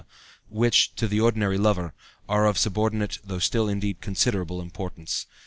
which, 0.49 0.95
to 0.95 1.07
the 1.07 1.19
ordinary 1.21 1.59
lover, 1.59 1.93
are 2.27 2.47
of 2.47 2.57
subordinate 2.57 3.19
though 3.23 3.37
still, 3.37 3.67
indeed, 3.69 4.01
considerable 4.01 4.59
importance. 4.59 5.27